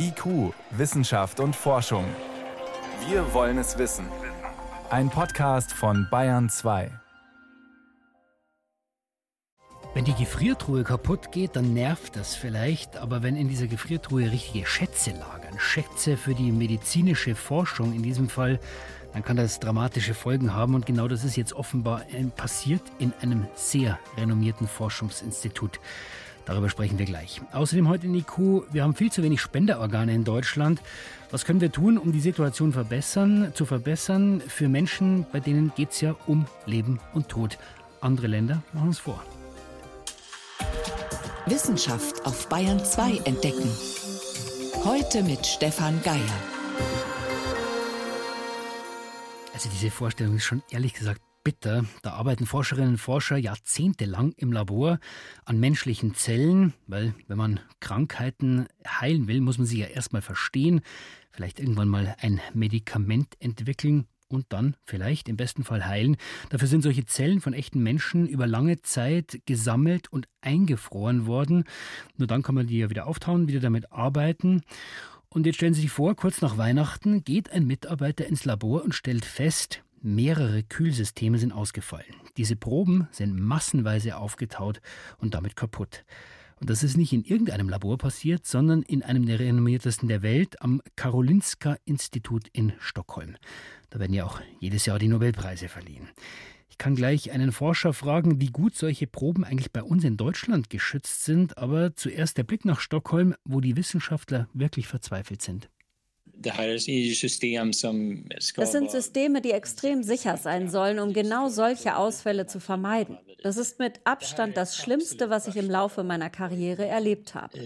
[0.00, 2.04] IQ, Wissenschaft und Forschung.
[3.08, 4.06] Wir wollen es wissen.
[4.90, 6.90] Ein Podcast von Bayern 2.
[9.94, 14.66] Wenn die Gefriertruhe kaputt geht, dann nervt das vielleicht, aber wenn in dieser Gefriertruhe richtige
[14.66, 18.60] Schätze lagern, Schätze für die medizinische Forschung in diesem Fall,
[19.12, 22.02] dann kann das dramatische Folgen haben und genau das ist jetzt offenbar
[22.36, 25.80] passiert in einem sehr renommierten Forschungsinstitut.
[26.48, 27.42] Darüber sprechen wir gleich.
[27.52, 30.80] Außerdem heute in IQ, wir haben viel zu wenig Spenderorgane in Deutschland.
[31.30, 35.90] Was können wir tun, um die Situation verbessern, zu verbessern für Menschen, bei denen geht
[35.90, 37.58] es ja um Leben und Tod?
[38.00, 39.22] Andere Länder machen es vor.
[41.44, 43.70] Wissenschaft auf Bayern 2 entdecken.
[44.84, 46.16] Heute mit Stefan Geier.
[49.52, 51.86] Also diese Vorstellung ist schon ehrlich gesagt bitter.
[52.02, 54.98] Da arbeiten Forscherinnen und Forscher jahrzehntelang im Labor
[55.46, 60.82] an menschlichen Zellen, weil wenn man Krankheiten heilen will, muss man sie ja erstmal verstehen,
[61.30, 66.18] vielleicht irgendwann mal ein Medikament entwickeln und dann vielleicht im besten Fall heilen.
[66.50, 71.64] Dafür sind solche Zellen von echten Menschen über lange Zeit gesammelt und eingefroren worden.
[72.18, 74.60] Nur dann kann man die ja wieder auftauen, wieder damit arbeiten.
[75.30, 78.94] Und jetzt stellen Sie sich vor, kurz nach Weihnachten geht ein Mitarbeiter ins Labor und
[78.94, 82.14] stellt fest, mehrere Kühlsysteme sind ausgefallen.
[82.36, 84.80] Diese Proben sind massenweise aufgetaut
[85.18, 86.04] und damit kaputt.
[86.60, 90.60] Und das ist nicht in irgendeinem Labor passiert, sondern in einem der renommiertesten der Welt
[90.60, 93.36] am Karolinska Institut in Stockholm.
[93.90, 96.08] Da werden ja auch jedes Jahr die Nobelpreise verliehen.
[96.68, 100.70] Ich kann gleich einen Forscher fragen, wie gut solche Proben eigentlich bei uns in Deutschland
[100.70, 105.70] geschützt sind, aber zuerst der Blick nach Stockholm, wo die Wissenschaftler wirklich verzweifelt sind.
[108.56, 113.18] Das sind Systeme, die extrem sicher sein sollen, um genau solche Ausfälle zu vermeiden.
[113.42, 117.56] Das ist mit Abstand das Schlimmste, was ich im Laufe meiner Karriere erlebt habe.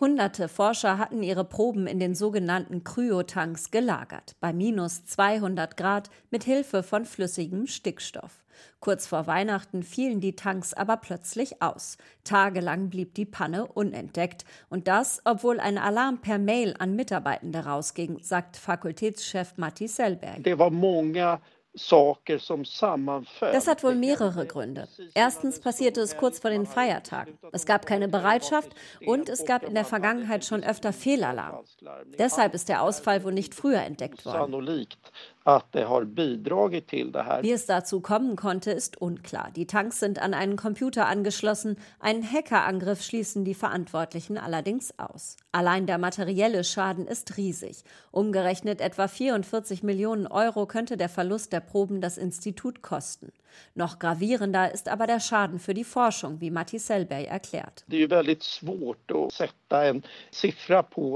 [0.00, 6.44] Hunderte Forscher hatten ihre Proben in den sogenannten Kryotanks gelagert, bei minus 200 Grad mit
[6.44, 8.42] Hilfe von flüssigem Stickstoff.
[8.80, 11.98] Kurz vor Weihnachten fielen die Tanks aber plötzlich aus.
[12.24, 14.44] Tagelang blieb die Panne unentdeckt.
[14.70, 20.42] Und das, obwohl ein Alarm per Mail an Mitarbeitende rausging, sagt Fakultätschef Matti Sellberg.
[23.40, 24.88] Das hat wohl mehrere Gründe.
[25.14, 27.38] Erstens passierte es kurz vor den Feiertagen.
[27.52, 28.70] Es gab keine Bereitschaft
[29.04, 31.64] und es gab in der Vergangenheit schon öfter Fehlalarm.
[32.18, 34.86] Deshalb ist der Ausfall wohl nicht früher entdeckt worden.
[37.42, 39.52] Wie es dazu kommen konnte, ist unklar.
[39.54, 41.76] Die Tanks sind an einen Computer angeschlossen.
[42.00, 45.36] Einen Hackerangriff schließen die Verantwortlichen allerdings aus.
[45.52, 47.84] Allein der materielle Schaden ist riesig.
[48.10, 53.30] Umgerechnet etwa 44 Millionen Euro könnte der Verlust der Proben das Institut kosten.
[53.74, 57.84] Noch gravierender ist aber der Schaden für die Forschung, wie Matti Sellberg erklärt.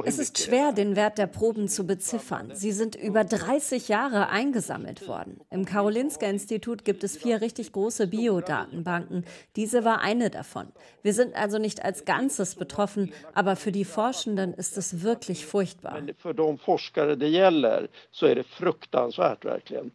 [0.05, 2.51] Es ist schwer, den Wert der Proben zu beziffern.
[2.55, 5.41] Sie sind über 30 Jahre eingesammelt worden.
[5.51, 9.25] Im Karolinska-Institut gibt es vier richtig große Biodatenbanken.
[9.57, 10.69] Diese war eine davon.
[11.03, 16.03] Wir sind also nicht als Ganzes betroffen, aber für die Forschenden ist es wirklich furchtbar.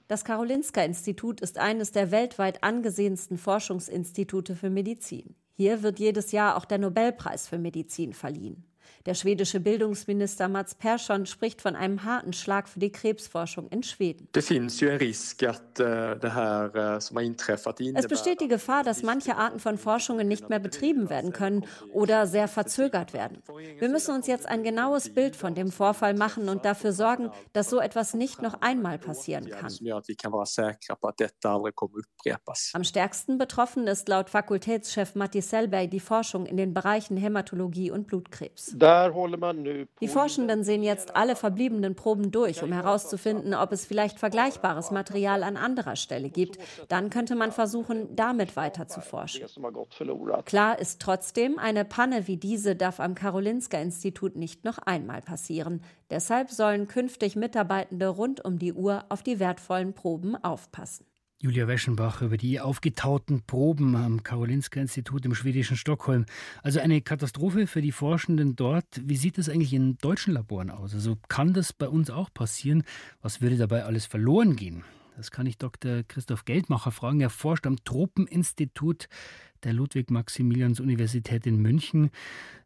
[0.08, 5.36] Das Karolinska-Institut ist eines der weltweit weltweit angesehensten Forschungsinstitute für Medizin.
[5.54, 8.66] Hier wird jedes Jahr auch der Nobelpreis für Medizin verliehen.
[9.06, 14.28] Der schwedische Bildungsminister Mats Persson spricht von einem harten Schlag für die Krebsforschung in Schweden.
[14.34, 14.40] Eh,
[17.94, 22.26] es besteht die Gefahr, dass manche Arten von Forschungen nicht mehr betrieben werden können oder
[22.26, 23.44] sehr verzögert werden.
[23.78, 27.70] Wir müssen uns jetzt ein genaues Bild von dem Vorfall machen und dafür sorgen, dass
[27.70, 29.72] so etwas nicht noch einmal passieren kann.
[32.74, 38.08] Am stärksten betroffen ist laut Fakultätschef Matti Sellberg die Forschung in den Bereichen Hämatologie und
[38.08, 38.74] Blutkrebs.
[40.02, 45.44] Die Forschenden sehen jetzt alle verbliebenen Proben durch, um herauszufinden, ob es vielleicht vergleichbares Material
[45.44, 46.58] an anderer Stelle gibt.
[46.88, 49.46] Dann könnte man versuchen, damit weiter zu forschen.
[50.46, 55.82] Klar ist trotzdem, eine Panne wie diese darf am Karolinska-Institut nicht noch einmal passieren.
[56.10, 61.06] Deshalb sollen künftig Mitarbeitende rund um die Uhr auf die wertvollen Proben aufpassen.
[61.42, 66.26] Julia Weschenbach über die aufgetauten Proben am Karolinska-Institut im schwedischen Stockholm.
[66.64, 68.86] Also eine Katastrophe für die Forschenden dort.
[69.04, 70.94] Wie sieht es eigentlich in deutschen Laboren aus?
[70.94, 72.84] Also kann das bei uns auch passieren?
[73.22, 74.86] Was würde dabei alles verloren gehen?
[75.18, 76.04] Das kann ich Dr.
[76.08, 77.20] Christoph Geldmacher fragen.
[77.20, 79.10] Er forscht am Tropeninstitut
[79.64, 82.12] der Ludwig-Maximilians-Universität in München.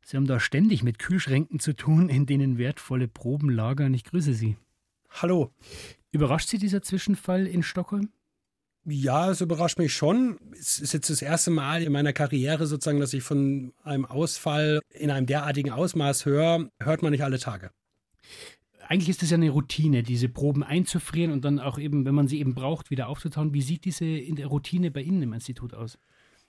[0.03, 3.95] Sie haben da ständig mit Kühlschränken zu tun, in denen wertvolle Proben lagern.
[3.95, 4.57] Ich grüße Sie.
[5.09, 5.53] Hallo.
[6.11, 8.09] Überrascht Sie dieser Zwischenfall in Stockholm?
[8.89, 10.39] Ja, es überrascht mich schon.
[10.59, 14.79] Es ist jetzt das erste Mal in meiner Karriere sozusagen, dass ich von einem Ausfall
[14.89, 16.69] in einem derartigen Ausmaß höre.
[16.81, 17.69] Hört man nicht alle Tage.
[18.87, 22.27] Eigentlich ist es ja eine Routine, diese Proben einzufrieren und dann auch eben, wenn man
[22.27, 23.53] sie eben braucht, wieder aufzutauen.
[23.53, 24.05] Wie sieht diese
[24.45, 25.99] Routine bei Ihnen im Institut aus?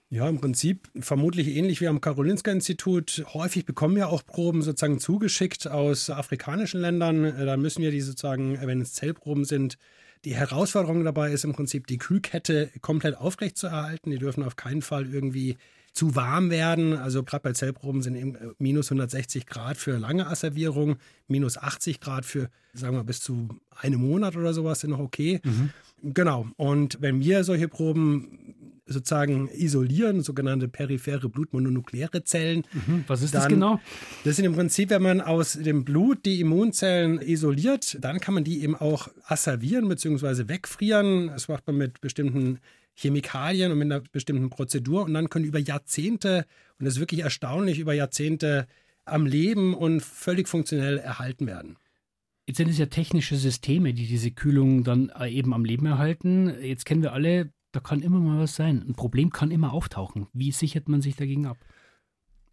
[0.08, 3.24] Ja, im Prinzip vermutlich ähnlich wie am Karolinska-Institut.
[3.34, 7.22] Häufig bekommen wir auch Proben sozusagen zugeschickt aus afrikanischen Ländern.
[7.22, 9.76] Da müssen wir die sozusagen, wenn es Zellproben sind,
[10.24, 14.10] die Herausforderung dabei ist im Prinzip, die Kühlkette komplett aufrecht zu erhalten.
[14.10, 15.56] Die dürfen auf keinen Fall irgendwie
[15.92, 16.96] zu warm werden.
[16.96, 20.96] Also gerade bei Zellproben sind eben äh, minus 160 Grad für lange Asservierung,
[21.26, 25.40] minus 80 Grad für, sagen wir, bis zu einem Monat oder sowas sind noch okay.
[25.42, 25.70] Mhm.
[26.02, 26.46] Genau.
[26.56, 28.54] Und wenn wir solche Proben
[28.92, 32.64] sozusagen isolieren, sogenannte periphere blutmononukleare Zellen.
[32.72, 33.04] Mhm.
[33.06, 33.80] Was ist dann, das genau?
[34.24, 38.44] Das sind im Prinzip, wenn man aus dem Blut die Immunzellen isoliert, dann kann man
[38.44, 40.48] die eben auch asservieren bzw.
[40.48, 41.28] wegfrieren.
[41.28, 42.58] Das macht man mit bestimmten
[42.94, 46.44] Chemikalien und mit einer bestimmten Prozedur und dann können über Jahrzehnte,
[46.78, 48.66] und das ist wirklich erstaunlich, über Jahrzehnte
[49.04, 51.76] am Leben und völlig funktionell erhalten werden.
[52.46, 56.52] Jetzt sind es ja technische Systeme, die diese Kühlung dann äh, eben am Leben erhalten.
[56.60, 58.84] Jetzt kennen wir alle da kann immer mal was sein.
[58.86, 60.26] Ein Problem kann immer auftauchen.
[60.32, 61.58] Wie sichert man sich dagegen ab?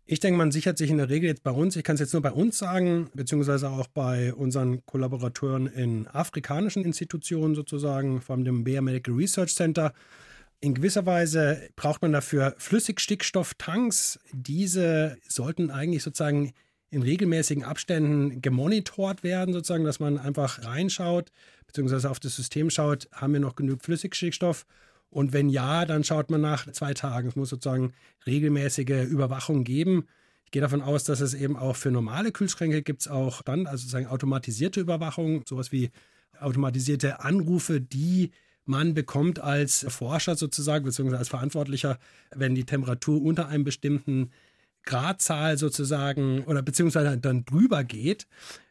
[0.09, 2.13] Ich denke, man sichert sich in der Regel jetzt bei uns, ich kann es jetzt
[2.13, 8.45] nur bei uns sagen, beziehungsweise auch bei unseren Kollaborateuren in afrikanischen Institutionen sozusagen, vor allem
[8.45, 9.91] dem Bayer Medical Research Center.
[10.61, 14.17] In gewisser Weise braucht man dafür Flüssigstickstofftanks.
[14.31, 16.53] Diese sollten eigentlich sozusagen
[16.89, 21.33] in regelmäßigen Abständen gemonitort werden, sozusagen, dass man einfach reinschaut,
[21.67, 24.65] beziehungsweise auf das System schaut, haben wir noch genug Flüssigstickstoff
[25.09, 27.30] und wenn ja, dann schaut man nach zwei Tagen.
[27.30, 27.94] Es muss sozusagen
[28.25, 30.07] regelmäßige Überwachung geben.
[30.45, 33.68] Ich gehe davon aus, dass es eben auch für normale Kühlschränke gibt es auch dann,
[33.68, 35.92] also sozusagen automatisierte Überwachung, sowas wie
[36.39, 38.31] automatisierte Anrufe, die
[38.68, 41.98] man bekommt als Forscher sozusagen, beziehungsweise als Verantwortlicher,
[42.36, 44.31] wenn die Temperatur unter einem bestimmten
[44.88, 48.25] Gradzahl sozusagen oder beziehungsweise dann drüber geht.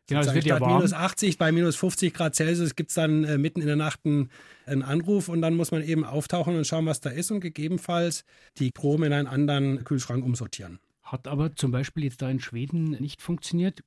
[0.09, 0.77] Genau, es wird statt ja warm.
[0.77, 4.01] minus 80 bei minus 50 Grad Celsius gibt es dann äh, mitten in der Nacht
[4.05, 4.31] einen,
[4.65, 8.25] einen, Anruf und dann muss man eben auftauchen und schauen, was da ist und gegebenenfalls
[8.59, 10.79] die Proben in einen anderen Kühlschrank umsortieren.
[11.03, 13.83] Hat aber zum Beispiel jetzt da in Schweden nicht funktioniert.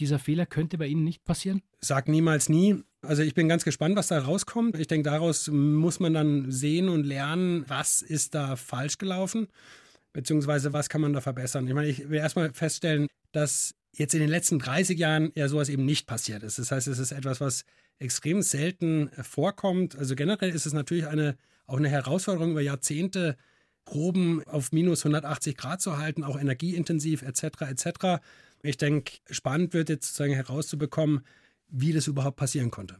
[0.00, 1.62] Dieser Fehler könnte bei Ihnen nicht passieren?
[1.80, 2.82] Sag niemals nie.
[3.02, 4.78] Also ich bin ganz gespannt, was da rauskommt.
[4.78, 9.48] Ich denke, daraus muss man dann sehen und lernen, was ist da falsch gelaufen,
[10.12, 11.66] beziehungsweise was kann man da verbessern.
[11.66, 15.68] Ich meine, ich will erstmal feststellen, dass jetzt in den letzten 30 Jahren ja sowas
[15.68, 16.58] eben nicht passiert ist.
[16.58, 17.64] Das heißt, es ist etwas, was
[17.98, 19.96] extrem selten äh, vorkommt.
[19.96, 23.36] Also generell ist es natürlich eine, auch eine Herausforderung über Jahrzehnte,
[23.84, 27.62] Proben auf minus 180 Grad zu halten, auch energieintensiv etc.
[27.62, 28.22] etc.
[28.62, 31.22] Ich denke, spannend wird jetzt sozusagen herauszubekommen,
[31.68, 32.96] wie das überhaupt passieren konnte.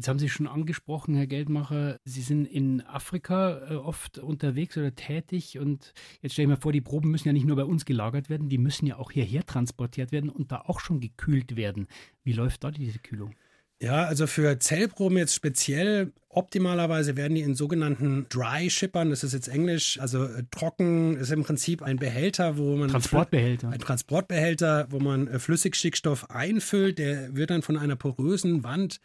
[0.00, 4.94] Jetzt haben Sie schon angesprochen, Herr Geldmacher, Sie sind in Afrika äh, oft unterwegs oder
[4.94, 5.92] tätig und
[6.22, 8.48] jetzt stelle ich mir vor, die Proben müssen ja nicht nur bei uns gelagert werden,
[8.48, 11.86] die müssen ja auch hierher transportiert werden und da auch schon gekühlt werden.
[12.24, 13.34] Wie läuft da diese Kühlung?
[13.78, 19.34] Ja, also für Zellproben jetzt speziell, optimalerweise werden die in sogenannten Dry Shippern, das ist
[19.34, 22.88] jetzt Englisch, also äh, trocken, ist im Prinzip ein Behälter, wo man.
[22.88, 23.68] Transportbehälter.
[23.68, 28.98] Ein Transportbehälter, wo man äh, Flüssigstickstoff einfüllt, der wird dann von einer porösen Wand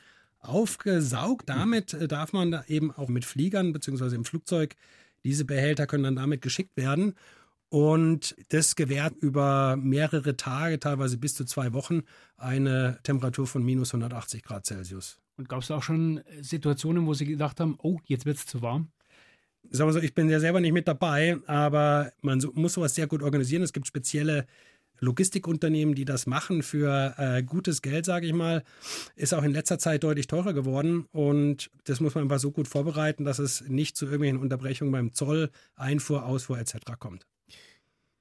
[0.47, 1.49] aufgesaugt.
[1.49, 4.15] Damit äh, darf man da eben auch mit Fliegern bzw.
[4.15, 4.75] im Flugzeug,
[5.23, 7.15] diese Behälter können dann damit geschickt werden.
[7.69, 12.03] Und das gewährt über mehrere Tage, teilweise bis zu zwei Wochen,
[12.37, 15.19] eine Temperatur von minus 180 Grad Celsius.
[15.37, 18.61] Und gab es auch schon Situationen, wo Sie gedacht haben, oh, jetzt wird es zu
[18.61, 18.91] warm?
[19.71, 23.07] Sagen wir so, ich bin ja selber nicht mit dabei, aber man muss sowas sehr
[23.07, 23.63] gut organisieren.
[23.63, 24.45] Es gibt spezielle
[24.99, 28.63] Logistikunternehmen, die das machen für äh, gutes Geld, sage ich mal,
[29.15, 31.05] ist auch in letzter Zeit deutlich teurer geworden.
[31.11, 35.13] Und das muss man einfach so gut vorbereiten, dass es nicht zu irgendwelchen Unterbrechungen beim
[35.13, 36.75] Zoll, Einfuhr, Ausfuhr etc.
[36.99, 37.25] kommt.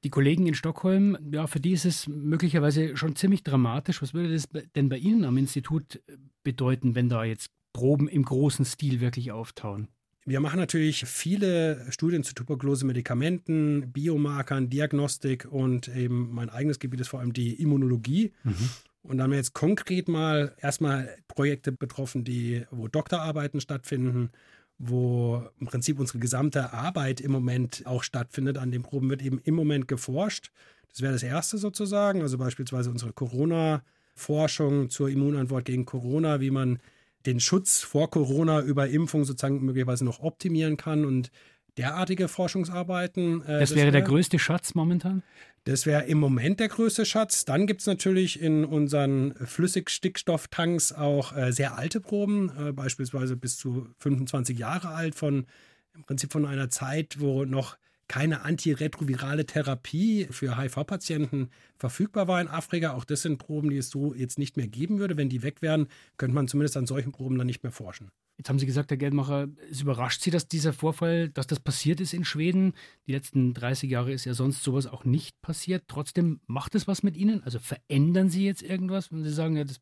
[0.05, 4.03] Die Kollegen in Stockholm, ja, für die ist es möglicherweise schon ziemlich dramatisch.
[4.03, 6.03] Was würde das denn bei Ihnen am Institut
[6.43, 9.89] bedeuten, wenn da jetzt Proben im großen Stil wirklich auftauen?
[10.27, 17.01] Wir machen natürlich viele Studien zu Tuberkulose, Medikamenten, Biomarkern, Diagnostik und eben mein eigenes Gebiet
[17.01, 18.33] ist vor allem die Immunologie.
[18.43, 18.71] Mhm.
[19.03, 24.31] Und da haben wir jetzt konkret mal erstmal Projekte betroffen, die, wo Doktorarbeiten stattfinden,
[24.79, 28.57] wo im Prinzip unsere gesamte Arbeit im Moment auch stattfindet.
[28.57, 30.51] An den Proben wird eben im Moment geforscht.
[30.89, 36.79] Das wäre das erste sozusagen, also beispielsweise unsere Corona-Forschung zur Immunantwort gegen Corona, wie man
[37.27, 41.05] den Schutz vor Corona über Impfung sozusagen möglicherweise noch optimieren kann.
[41.05, 41.31] Und
[41.77, 43.43] derartige Forschungsarbeiten.
[43.43, 45.23] Äh, das, das wäre wär, der größte Schatz momentan?
[45.65, 47.45] Das wäre im Moment der größte Schatz.
[47.45, 53.57] Dann gibt es natürlich in unseren Flüssigstickstofftanks auch äh, sehr alte Proben, äh, beispielsweise bis
[53.57, 55.47] zu 25 Jahre alt, von
[55.95, 57.77] im Prinzip von einer Zeit, wo noch
[58.09, 62.95] keine antiretrovirale Therapie für HIV-Patienten verfügbar war in Afrika.
[62.95, 65.17] Auch das sind Proben, die es so jetzt nicht mehr geben würde.
[65.17, 68.11] Wenn die weg wären, könnte man zumindest an solchen Proben dann nicht mehr forschen.
[68.37, 72.01] Jetzt haben Sie gesagt, Herr Geldmacher, es überrascht Sie, dass dieser Vorfall, dass das passiert
[72.01, 72.73] ist in Schweden.
[73.07, 75.85] Die letzten 30 Jahre ist ja sonst sowas auch nicht passiert.
[75.87, 77.45] Trotzdem macht es was mit Ihnen?
[77.45, 79.81] Also verändern Sie jetzt irgendwas, wenn Sie sagen, ja, das,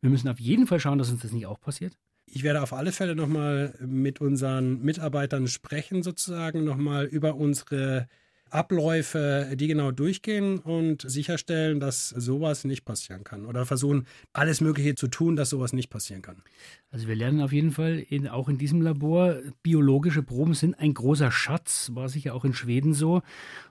[0.00, 1.98] wir müssen auf jeden Fall schauen, dass uns das nicht auch passiert?
[2.32, 8.06] Ich werde auf alle Fälle nochmal mit unseren Mitarbeitern sprechen, sozusagen, nochmal über unsere
[8.50, 13.46] Abläufe, die genau durchgehen und sicherstellen, dass sowas nicht passieren kann.
[13.46, 16.42] Oder versuchen, alles Mögliche zu tun, dass sowas nicht passieren kann.
[16.90, 20.92] Also wir lernen auf jeden Fall in, auch in diesem Labor, biologische Proben sind ein
[20.92, 23.22] großer Schatz, war sicher auch in Schweden so.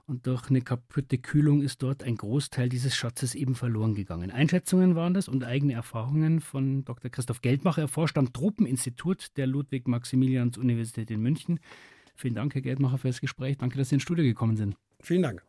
[0.07, 4.31] Und durch eine kaputte Kühlung ist dort ein Großteil dieses Schatzes eben verloren gegangen.
[4.31, 7.11] Einschätzungen waren das und eigene Erfahrungen von Dr.
[7.11, 7.81] Christoph Geldmacher.
[7.81, 11.59] Er forscht am Tropeninstitut der Ludwig-Maximilians-Universität in München.
[12.19, 13.57] Vielen Dank, Herr Geldmacher, für das Gespräch.
[13.57, 14.75] Danke, dass Sie ins Studio gekommen sind.
[14.99, 15.41] Vielen Dank.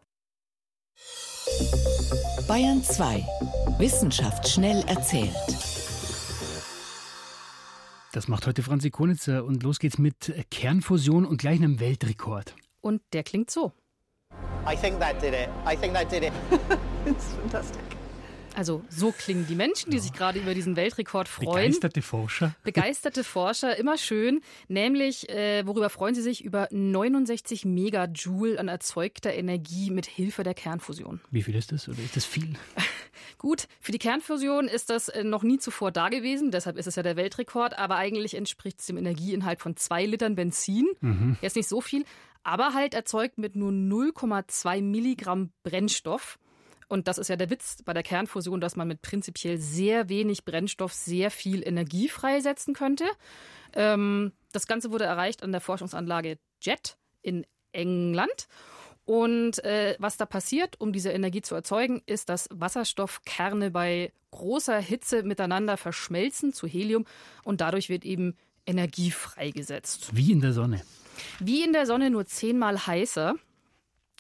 [2.47, 3.27] Bayern 2.
[3.79, 5.35] Wissenschaft schnell erzählt.
[8.13, 12.55] Das macht heute Franzi Konitzer und los geht's mit Kernfusion und gleich einem Weltrekord.
[12.81, 13.73] Und der klingt so.
[14.65, 15.49] I think that did it.
[15.67, 16.33] I think that did it.
[17.05, 18.00] It's fantastic.
[18.61, 21.71] Also so klingen die Menschen, die sich gerade über diesen Weltrekord freuen.
[21.71, 22.55] Begeisterte Forscher.
[22.63, 24.43] Begeisterte Forscher, immer schön.
[24.69, 26.45] Nämlich, äh, worüber freuen sie sich?
[26.45, 31.23] Über 69 Megajoule an erzeugter Energie mit Hilfe der Kernfusion.
[31.31, 32.53] Wie viel ist das oder ist das viel?
[33.39, 36.97] Gut, für die Kernfusion ist das äh, noch nie zuvor da gewesen, deshalb ist es
[36.97, 40.87] ja der Weltrekord, aber eigentlich entspricht es dem Energieinhalt von zwei Litern Benzin.
[41.01, 41.39] Mhm.
[41.41, 42.05] Jetzt nicht so viel,
[42.43, 46.39] aber halt erzeugt mit nur 0,2 Milligramm Brennstoff.
[46.91, 50.45] Und das ist ja der Witz bei der Kernfusion, dass man mit prinzipiell sehr wenig
[50.45, 53.05] Brennstoff sehr viel Energie freisetzen könnte.
[53.75, 58.49] Ähm, das Ganze wurde erreicht an der Forschungsanlage JET in England.
[59.05, 64.81] Und äh, was da passiert, um diese Energie zu erzeugen, ist, dass Wasserstoffkerne bei großer
[64.81, 67.07] Hitze miteinander verschmelzen zu Helium
[67.45, 70.11] und dadurch wird eben Energie freigesetzt.
[70.17, 70.83] Wie in der Sonne.
[71.39, 73.37] Wie in der Sonne, nur zehnmal heißer.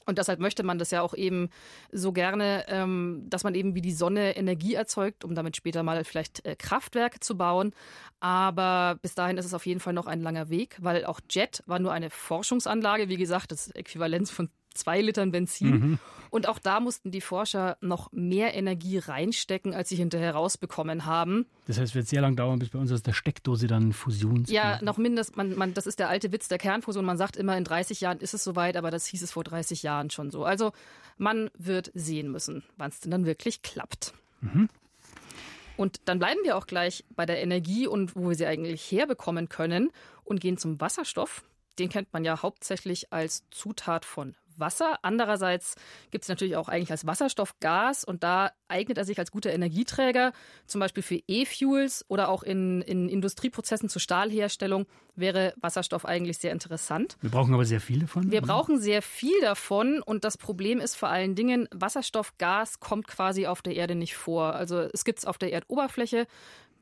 [0.06, 1.50] Und deshalb möchte man das ja auch eben
[1.92, 6.04] so gerne, ähm, dass man eben wie die Sonne Energie erzeugt, um damit später mal
[6.04, 7.72] vielleicht äh, Kraftwerke zu bauen.
[8.18, 11.62] Aber bis dahin ist es auf jeden Fall noch ein langer Weg, weil auch JET
[11.66, 15.70] war nur eine Forschungsanlage, wie gesagt, das Äquivalenz von zwei Litern Benzin.
[15.70, 15.98] Mhm.
[16.30, 21.46] Und auch da mussten die Forscher noch mehr Energie reinstecken, als sie hinterher rausbekommen haben.
[21.66, 24.44] Das heißt, es wird sehr lang dauern, bis bei uns aus der Steckdose dann Fusion.
[24.46, 27.04] Ja, noch mindestens, man, man, das ist der alte Witz der Kernfusion.
[27.04, 29.82] Man sagt immer, in 30 Jahren ist es soweit, aber das hieß es vor 30
[29.82, 30.44] Jahren schon so.
[30.44, 30.72] Also
[31.18, 34.14] man wird sehen müssen, wann es denn dann wirklich klappt.
[34.40, 34.68] Mhm.
[35.76, 39.48] Und dann bleiben wir auch gleich bei der Energie und wo wir sie eigentlich herbekommen
[39.48, 39.90] können
[40.24, 41.42] und gehen zum Wasserstoff.
[41.78, 44.98] Den kennt man ja hauptsächlich als Zutat von Wasser.
[45.02, 45.74] Andererseits
[46.10, 50.32] gibt es natürlich auch eigentlich als Wasserstoffgas und da eignet er sich als guter Energieträger,
[50.66, 56.52] zum Beispiel für E-Fuels oder auch in, in Industrieprozessen zur Stahlherstellung wäre Wasserstoff eigentlich sehr
[56.52, 57.16] interessant.
[57.20, 58.30] Wir brauchen aber sehr viel davon.
[58.30, 58.46] Wir oder?
[58.46, 63.62] brauchen sehr viel davon und das Problem ist vor allen Dingen, Wasserstoffgas kommt quasi auf
[63.62, 64.54] der Erde nicht vor.
[64.54, 66.26] Also es gibt es auf der Erdoberfläche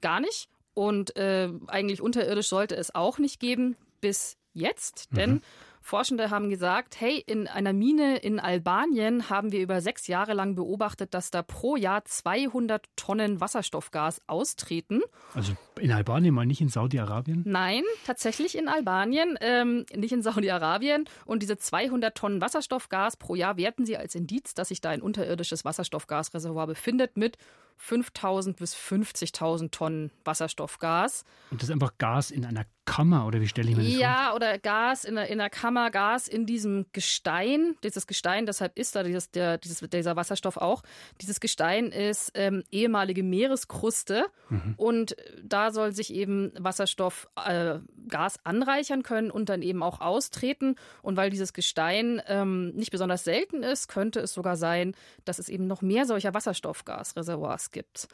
[0.00, 5.42] gar nicht und äh, eigentlich unterirdisch sollte es auch nicht geben bis jetzt, denn mhm.
[5.80, 10.54] Forschende haben gesagt, hey, in einer Mine in Albanien haben wir über sechs Jahre lang
[10.54, 15.00] beobachtet, dass da pro Jahr 200 Tonnen Wasserstoffgas austreten.
[15.34, 17.42] Also in Albanien, mal nicht in Saudi-Arabien?
[17.46, 21.04] Nein, tatsächlich in Albanien, ähm, nicht in Saudi-Arabien.
[21.24, 25.02] Und diese 200 Tonnen Wasserstoffgas pro Jahr werten sie als Indiz, dass sich da ein
[25.02, 27.38] unterirdisches Wasserstoffgasreservoir befindet mit
[27.78, 31.24] 5000 bis 50.000 Tonnen Wasserstoffgas.
[31.50, 33.98] Und das ist einfach Gas in einer Kammer oder wie stelle ich mir das ja,
[33.98, 34.00] vor?
[34.00, 37.76] Ja, oder Gas in einer, in einer Kammer, Gas in diesem Gestein.
[37.82, 40.82] Dieses Gestein, deshalb ist da dieses, der, dieses, dieser Wasserstoff auch.
[41.20, 44.74] Dieses Gestein ist ähm, ehemalige Meereskruste mhm.
[44.76, 47.78] und da soll sich eben Wasserstoff, äh,
[48.08, 50.76] Gas anreichern können und dann eben auch austreten.
[51.02, 55.48] Und weil dieses Gestein ähm, nicht besonders selten ist, könnte es sogar sein, dass es
[55.48, 58.08] eben noch mehr solcher Wasserstoffgasreservoirs gibt.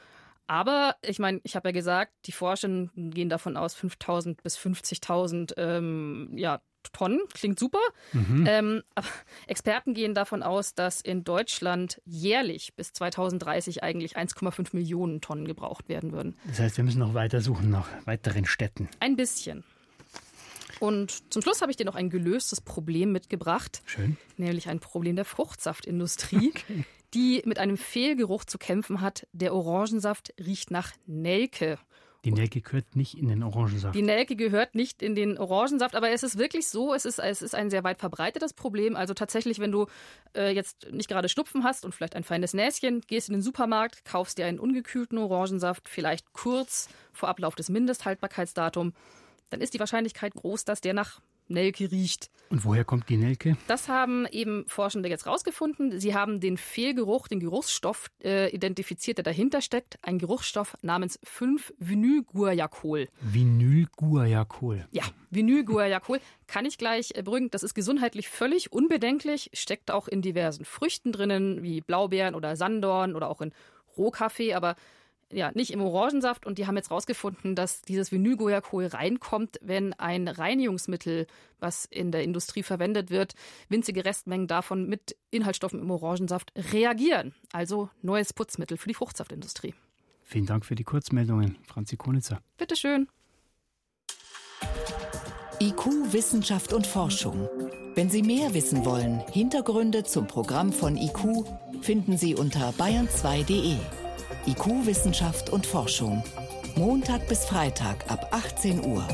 [0.46, 5.54] Aber ich meine, ich habe ja gesagt, die Forschenden gehen davon aus, 5000 bis 50.000
[5.56, 6.60] ähm, ja,
[6.92, 7.20] Tonnen.
[7.32, 7.80] Klingt super.
[8.12, 8.44] Mhm.
[8.46, 8.82] Ähm,
[9.46, 15.88] Experten gehen davon aus, dass in Deutschland jährlich bis 2030 eigentlich 1,5 Millionen Tonnen gebraucht
[15.88, 16.36] werden würden.
[16.46, 18.88] Das heißt, wir müssen noch weiter suchen nach weiteren Städten.
[19.00, 19.64] Ein bisschen.
[20.80, 23.82] Und zum Schluss habe ich dir noch ein gelöstes Problem mitgebracht.
[23.86, 24.16] Schön.
[24.36, 26.84] Nämlich ein Problem der Fruchtsaftindustrie, okay.
[27.14, 29.26] Die mit einem Fehlgeruch zu kämpfen hat.
[29.32, 31.78] Der Orangensaft riecht nach Nelke.
[32.24, 33.94] Die Nelke gehört nicht in den Orangensaft.
[33.94, 37.42] Die Nelke gehört nicht in den Orangensaft, aber es ist wirklich so, es ist, es
[37.42, 38.96] ist ein sehr weit verbreitetes Problem.
[38.96, 39.86] Also tatsächlich, wenn du
[40.34, 44.06] äh, jetzt nicht gerade Schnupfen hast und vielleicht ein feines Näschen, gehst in den Supermarkt,
[44.06, 48.94] kaufst dir einen ungekühlten Orangensaft, vielleicht kurz vor Ablauf des Mindesthaltbarkeitsdatums,
[49.50, 52.30] dann ist die Wahrscheinlichkeit groß, dass der nach Nelke riecht.
[52.50, 53.56] Und woher kommt die Nelke?
[53.66, 55.98] Das haben eben Forschende jetzt rausgefunden.
[55.98, 59.98] Sie haben den Fehlgeruch, den Geruchsstoff äh, identifiziert, der dahinter steckt.
[60.02, 63.08] Ein Geruchsstoff namens 5-Vinylguajacol.
[63.20, 64.86] Vinylguajacol.
[64.92, 66.20] Ja, Vinylguajacol.
[66.46, 67.50] Kann ich gleich äh, beruhigen.
[67.50, 69.50] Das ist gesundheitlich völlig unbedenklich.
[69.52, 73.52] Steckt auch in diversen Früchten drinnen, wie Blaubeeren oder Sandorn oder auch in
[73.96, 74.54] Rohkaffee.
[74.54, 74.76] Aber
[75.34, 76.46] ja, nicht im Orangensaft.
[76.46, 81.26] Und die haben jetzt herausgefunden, dass dieses Vinylguajacol reinkommt, wenn ein Reinigungsmittel,
[81.60, 83.34] was in der Industrie verwendet wird,
[83.68, 87.34] winzige Restmengen davon mit Inhaltsstoffen im Orangensaft reagieren.
[87.52, 89.74] Also neues Putzmittel für die Fruchtsaftindustrie.
[90.22, 92.40] Vielen Dank für die Kurzmeldungen, Franzi Konitzer.
[92.56, 93.08] Bitteschön.
[95.60, 97.48] IQ, Wissenschaft und Forschung.
[97.94, 101.44] Wenn Sie mehr wissen wollen, Hintergründe zum Programm von IQ
[101.80, 103.76] finden Sie unter bayern2.de.
[104.46, 106.22] IQ Wissenschaft und Forschung.
[106.76, 109.06] Montag bis Freitag ab 18 Uhr.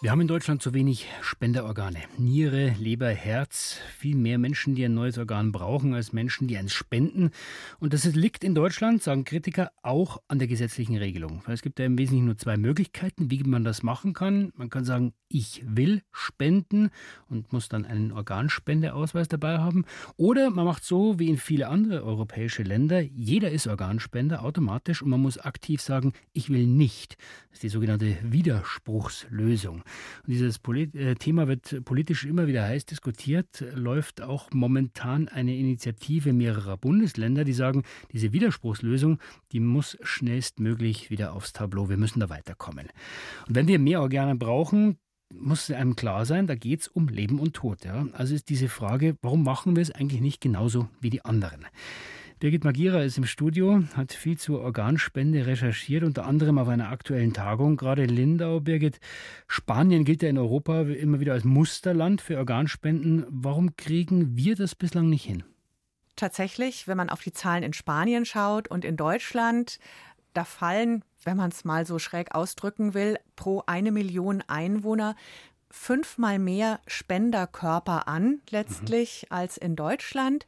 [0.00, 1.98] Wir haben in Deutschland zu wenig Spenderorgane.
[2.18, 3.80] Niere, Leber, Herz.
[3.98, 7.32] Viel mehr Menschen, die ein neues Organ brauchen, als Menschen, die eins spenden.
[7.80, 11.42] Und das liegt in Deutschland, sagen Kritiker, auch an der gesetzlichen Regelung.
[11.48, 14.52] Es gibt ja im Wesentlichen nur zwei Möglichkeiten, wie man das machen kann.
[14.54, 16.90] Man kann sagen, ich will spenden
[17.28, 19.84] und muss dann einen Organspendeausweis dabei haben.
[20.16, 23.00] Oder man macht so wie in viele andere europäische Länder.
[23.00, 27.16] Jeder ist Organspender automatisch und man muss aktiv sagen, ich will nicht.
[27.50, 29.82] Das ist die sogenannte Widerspruchslösung.
[30.24, 35.56] Und dieses Polit äh, Thema wird politisch immer wieder heiß diskutiert, läuft auch momentan eine
[35.56, 39.18] Initiative mehrerer Bundesländer, die sagen, diese Widerspruchslösung,
[39.52, 41.88] die muss schnellstmöglich wieder aufs Tableau.
[41.88, 42.88] Wir müssen da weiterkommen.
[43.46, 44.98] Und wenn wir mehr Organe brauchen,
[45.32, 47.84] muss einem klar sein, da geht es um Leben und Tod.
[47.84, 48.06] Ja?
[48.12, 51.66] Also ist diese Frage, warum machen wir es eigentlich nicht genauso wie die anderen?
[52.40, 57.32] Birgit Magira ist im Studio, hat viel zur Organspende recherchiert, unter anderem auf einer aktuellen
[57.32, 58.60] Tagung, gerade in Lindau.
[58.60, 59.00] Birgit,
[59.48, 63.26] Spanien gilt ja in Europa immer wieder als Musterland für Organspenden.
[63.28, 65.42] Warum kriegen wir das bislang nicht hin?
[66.14, 69.80] Tatsächlich, wenn man auf die Zahlen in Spanien schaut und in Deutschland,
[70.32, 75.16] da fallen, wenn man es mal so schräg ausdrücken will, pro eine Million Einwohner
[75.70, 79.36] fünfmal mehr Spenderkörper an, letztlich, mhm.
[79.36, 80.46] als in Deutschland.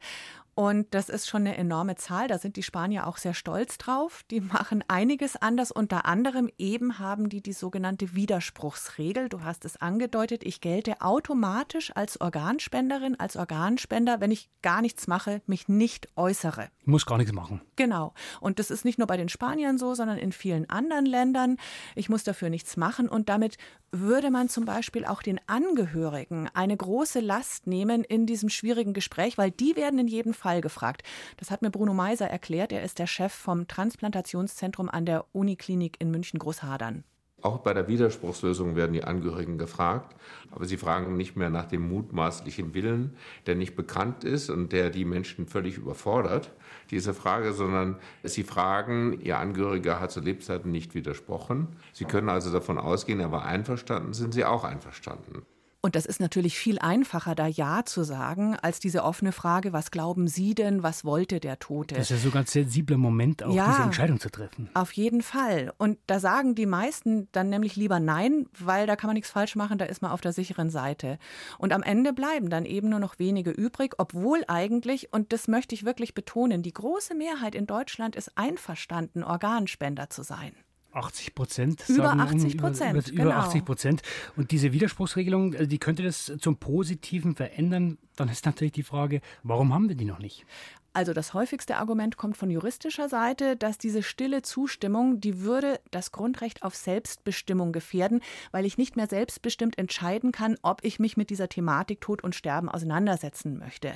[0.53, 2.27] Und das ist schon eine enorme Zahl.
[2.27, 4.23] Da sind die Spanier auch sehr stolz drauf.
[4.29, 5.71] Die machen einiges anders.
[5.71, 9.29] Unter anderem eben haben die die sogenannte Widerspruchsregel.
[9.29, 10.43] Du hast es angedeutet.
[10.43, 16.67] Ich gelte automatisch als Organspenderin, als Organspender, wenn ich gar nichts mache, mich nicht äußere.
[16.81, 17.61] Ich muss gar nichts machen.
[17.77, 18.13] Genau.
[18.41, 21.57] Und das ist nicht nur bei den Spaniern so, sondern in vielen anderen Ländern.
[21.95, 23.07] Ich muss dafür nichts machen.
[23.07, 23.57] Und damit
[23.91, 29.37] würde man zum Beispiel auch den Angehörigen eine große Last nehmen in diesem schwierigen Gespräch,
[29.37, 31.03] weil die werden in jedem Fall gefragt.
[31.37, 32.71] Das hat mir Bruno Meiser erklärt.
[32.71, 37.03] Er ist der Chef vom Transplantationszentrum an der Uniklinik in München-Großhadern.
[37.43, 40.15] Auch bei der Widerspruchslösung werden die Angehörigen gefragt,
[40.51, 43.15] aber sie fragen nicht mehr nach dem mutmaßlichen Willen,
[43.47, 46.51] der nicht bekannt ist und der die Menschen völlig überfordert,
[46.91, 51.69] diese Frage, sondern sie fragen, ihr Angehöriger hat zu Lebzeiten nicht widersprochen.
[51.93, 55.41] Sie können also davon ausgehen, er war einverstanden, sind sie auch einverstanden.
[55.83, 59.89] Und das ist natürlich viel einfacher, da Ja zu sagen, als diese offene Frage, was
[59.89, 61.95] glauben Sie denn, was wollte der Tote?
[61.95, 64.69] Das ist ja so ein ganz sensibler Moment, auch ja, diese Entscheidung zu treffen.
[64.75, 65.73] Auf jeden Fall.
[65.79, 69.55] Und da sagen die meisten dann nämlich lieber Nein, weil da kann man nichts falsch
[69.55, 71.17] machen, da ist man auf der sicheren Seite.
[71.57, 75.73] Und am Ende bleiben dann eben nur noch wenige übrig, obwohl eigentlich, und das möchte
[75.73, 80.53] ich wirklich betonen, die große Mehrheit in Deutschland ist einverstanden, Organspender zu sein.
[80.93, 81.83] 80 Prozent.
[81.87, 82.91] Über 80 Prozent.
[82.91, 83.35] Über, über, genau.
[83.35, 84.01] 80 Prozent.
[84.35, 87.97] Und diese Widerspruchsregelung, äh, die könnte das zum Positiven verändern.
[88.15, 90.45] Dann ist natürlich die Frage, warum haben wir die noch nicht?
[90.93, 96.11] Also das häufigste Argument kommt von juristischer Seite, dass diese stille Zustimmung, die würde das
[96.11, 98.19] Grundrecht auf Selbstbestimmung gefährden,
[98.51, 102.35] weil ich nicht mehr selbstbestimmt entscheiden kann, ob ich mich mit dieser Thematik Tod und
[102.35, 103.93] Sterben auseinandersetzen möchte.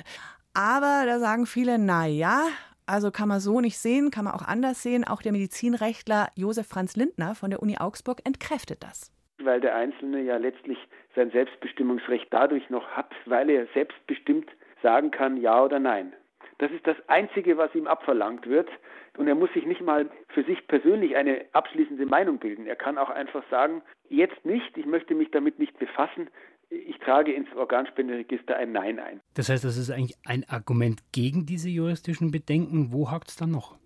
[0.54, 2.46] Aber da sagen viele, na ja,
[2.86, 5.04] also kann man so nicht sehen, kann man auch anders sehen.
[5.04, 9.12] Auch der Medizinrechtler Josef Franz Lindner von der Uni Augsburg entkräftet das.
[9.38, 10.78] Weil der Einzelne ja letztlich
[11.14, 14.50] sein Selbstbestimmungsrecht dadurch noch hat, weil er selbstbestimmt
[14.82, 16.12] sagen kann, ja oder nein.
[16.58, 18.68] Das ist das Einzige, was ihm abverlangt wird.
[19.18, 22.66] Und er muss sich nicht mal für sich persönlich eine abschließende Meinung bilden.
[22.66, 26.28] Er kann auch einfach sagen, jetzt nicht, ich möchte mich damit nicht befassen,
[26.70, 29.20] ich trage ins Organspenderegister ein Nein ein.
[29.34, 32.92] Das heißt, das ist eigentlich ein Argument gegen diese juristischen Bedenken.
[32.92, 33.76] Wo hakt es dann noch?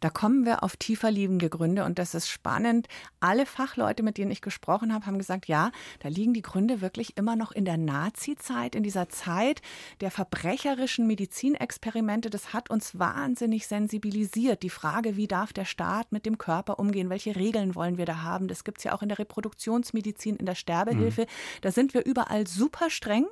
[0.00, 2.88] Da kommen wir auf tiefer liegende Gründe und das ist spannend.
[3.20, 7.16] Alle Fachleute, mit denen ich gesprochen habe, haben gesagt, ja, da liegen die Gründe wirklich
[7.16, 9.62] immer noch in der Nazi-Zeit, in dieser Zeit
[10.00, 12.30] der verbrecherischen Medizinexperimente.
[12.30, 14.62] Das hat uns wahnsinnig sensibilisiert.
[14.62, 17.10] Die Frage, wie darf der Staat mit dem Körper umgehen?
[17.10, 18.48] Welche Regeln wollen wir da haben?
[18.48, 21.22] Das gibt es ja auch in der Reproduktionsmedizin, in der Sterbehilfe.
[21.22, 21.60] Mhm.
[21.62, 23.26] Da sind wir überall super streng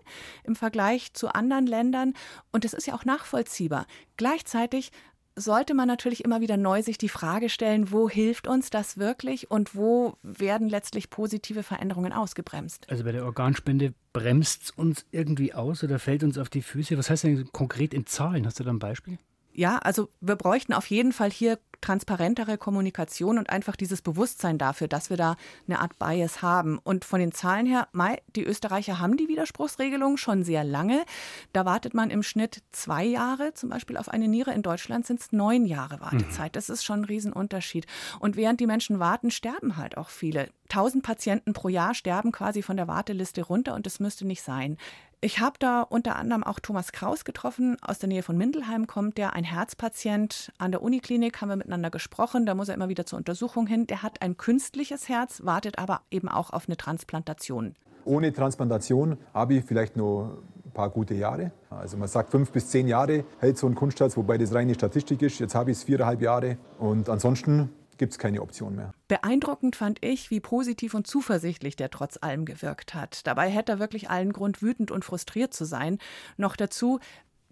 [0.44, 2.14] im Vergleich zu anderen Ländern
[2.52, 3.86] und das ist ja auch nachvollziehbar.
[4.16, 4.92] Gleichzeitig
[5.36, 9.50] sollte man natürlich immer wieder neu sich die Frage stellen, wo hilft uns das wirklich
[9.50, 12.88] und wo werden letztlich positive Veränderungen ausgebremst?
[12.90, 16.96] Also bei der Organspende bremst es uns irgendwie aus oder fällt uns auf die Füße?
[16.96, 18.46] Was heißt denn konkret in Zahlen?
[18.46, 19.18] Hast du da ein Beispiel?
[19.56, 24.88] Ja, also wir bräuchten auf jeden Fall hier transparentere Kommunikation und einfach dieses Bewusstsein dafür,
[24.88, 26.78] dass wir da eine Art Bias haben.
[26.78, 27.88] Und von den Zahlen her,
[28.34, 31.04] die Österreicher haben die Widerspruchsregelung schon sehr lange.
[31.52, 34.52] Da wartet man im Schnitt zwei Jahre, zum Beispiel auf eine Niere.
[34.52, 36.52] In Deutschland sind es neun Jahre Wartezeit.
[36.52, 36.54] Mhm.
[36.54, 37.86] Das ist schon ein Riesenunterschied.
[38.20, 40.50] Und während die Menschen warten, sterben halt auch viele.
[40.68, 44.76] Tausend Patienten pro Jahr sterben quasi von der Warteliste runter und das müsste nicht sein.
[45.22, 49.16] Ich habe da unter anderem auch Thomas Kraus getroffen, aus der Nähe von Mindelheim kommt
[49.16, 53.06] der, ein Herzpatient an der Uniklinik, haben wir miteinander gesprochen, da muss er immer wieder
[53.06, 53.86] zur Untersuchung hin.
[53.86, 57.74] Der hat ein künstliches Herz, wartet aber eben auch auf eine Transplantation.
[58.04, 61.50] Ohne Transplantation habe ich vielleicht nur ein paar gute Jahre.
[61.70, 65.22] Also man sagt, fünf bis zehn Jahre hält so ein Kunstherz, wobei das reine Statistik
[65.22, 65.40] ist.
[65.40, 68.92] Jetzt habe ich es viereinhalb Jahre und ansonsten gibt es keine Option mehr.
[69.08, 73.26] Beeindruckend fand ich, wie positiv und zuversichtlich der trotz allem gewirkt hat.
[73.26, 75.98] Dabei hätte er wirklich allen Grund, wütend und frustriert zu sein.
[76.36, 77.00] Noch dazu,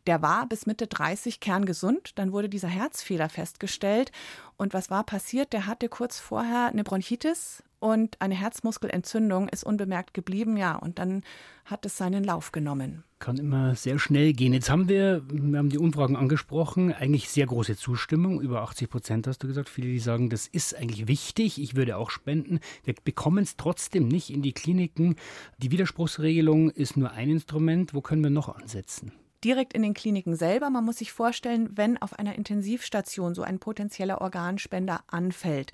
[0.07, 2.19] der war bis Mitte 30 kerngesund.
[2.19, 4.13] Dann wurde dieser Herzfehler festgestellt.
[4.57, 5.53] Und was war passiert?
[5.53, 11.23] Der hatte kurz vorher eine Bronchitis und eine Herzmuskelentzündung ist unbemerkt geblieben, ja, und dann
[11.67, 13.05] hat es seinen Lauf genommen.
[13.19, 14.55] Kann immer sehr schnell gehen.
[14.55, 19.27] Jetzt haben wir, wir haben die Umfragen angesprochen, eigentlich sehr große Zustimmung, über 80 Prozent
[19.27, 19.69] hast du gesagt.
[19.69, 22.61] Viele, die sagen, das ist eigentlich wichtig, ich würde auch spenden.
[22.85, 25.17] Wir bekommen es trotzdem nicht in die Kliniken.
[25.59, 27.93] Die Widerspruchsregelung ist nur ein Instrument.
[27.93, 29.13] Wo können wir noch ansetzen?
[29.45, 30.71] direkt in den Kliniken selber.
[30.71, 35.71] Man muss sich vorstellen, wenn auf einer Intensivstation so ein potenzieller Organspender anfällt,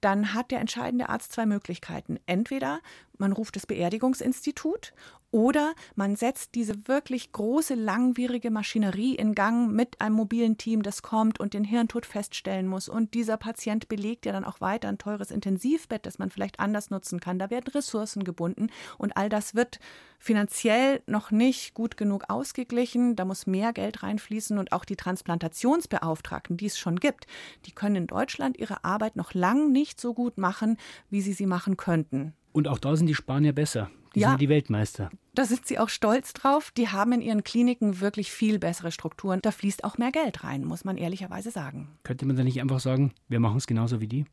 [0.00, 2.18] dann hat der entscheidende Arzt zwei Möglichkeiten.
[2.26, 2.80] Entweder
[3.20, 4.92] man ruft das Beerdigungsinstitut
[5.30, 11.02] oder man setzt diese wirklich große, langwierige Maschinerie in Gang mit einem mobilen Team, das
[11.02, 12.88] kommt und den Hirntod feststellen muss.
[12.88, 16.90] Und dieser Patient belegt ja dann auch weiter ein teures Intensivbett, das man vielleicht anders
[16.90, 17.38] nutzen kann.
[17.38, 19.78] Da werden Ressourcen gebunden und all das wird
[20.18, 23.14] finanziell noch nicht gut genug ausgeglichen.
[23.14, 27.26] Da muss mehr Geld reinfließen und auch die Transplantationsbeauftragten, die es schon gibt,
[27.66, 30.76] die können in Deutschland ihre Arbeit noch lang nicht so gut machen,
[31.08, 32.34] wie sie sie machen könnten.
[32.52, 33.90] Und auch da sind die Spanier besser.
[34.14, 35.10] Die ja, sind die Weltmeister.
[35.34, 36.72] Da sind sie auch stolz drauf.
[36.72, 39.40] Die haben in ihren Kliniken wirklich viel bessere Strukturen.
[39.40, 41.88] Da fließt auch mehr Geld rein, muss man ehrlicherweise sagen.
[42.02, 44.24] Könnte man da nicht einfach sagen, wir machen es genauso wie die?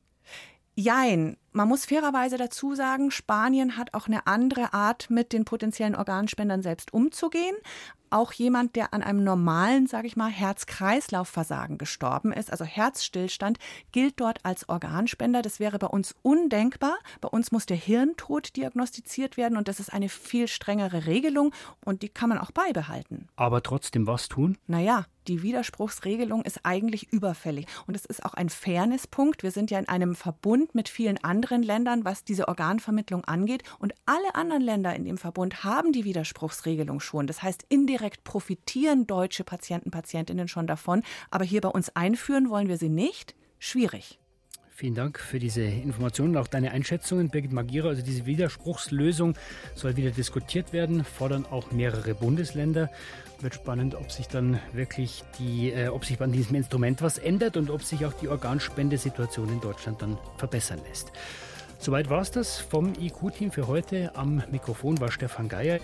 [0.79, 1.37] Jein.
[1.53, 6.61] Man muss fairerweise dazu sagen, Spanien hat auch eine andere Art, mit den potenziellen Organspendern
[6.61, 7.55] selbst umzugehen.
[8.09, 13.59] Auch jemand, der an einem normalen, sage ich mal, Herz-Kreislauf-Versagen gestorben ist, also Herzstillstand,
[13.91, 15.41] gilt dort als Organspender.
[15.41, 16.97] Das wäre bei uns undenkbar.
[17.21, 22.01] Bei uns muss der Hirntod diagnostiziert werden und das ist eine viel strengere Regelung und
[22.01, 23.27] die kann man auch beibehalten.
[23.35, 24.57] Aber trotzdem was tun?
[24.67, 27.67] Naja, die Widerspruchsregelung ist eigentlich überfällig.
[27.85, 29.43] Und es ist auch ein Fairnesspunkt.
[29.43, 33.63] Wir sind ja in einem Verbund mit vielen anderen Ländern, was diese Organvermittlung angeht.
[33.79, 37.27] Und alle anderen Länder in dem Verbund haben die Widerspruchsregelung schon.
[37.27, 37.65] Das heißt,
[37.97, 41.03] indirekt profitieren deutsche Patienten, Patientinnen schon davon.
[41.31, 43.35] Aber hier bei uns einführen wollen wir sie nicht.
[43.59, 44.19] Schwierig.
[44.69, 47.89] Vielen Dank für diese Informationen und auch deine Einschätzungen, Birgit Magira.
[47.89, 49.33] Also diese Widerspruchslösung
[49.73, 52.91] soll wieder diskutiert werden, fordern auch mehrere Bundesländer.
[53.41, 57.57] Wird spannend, ob sich dann wirklich die, äh, ob sich an diesem Instrument was ändert
[57.57, 61.11] und ob sich auch die Organspendesituation in Deutschland dann verbessern lässt.
[61.79, 64.15] Soweit war es das vom IQ-Team für heute.
[64.15, 65.79] Am Mikrofon war Stefan Geier.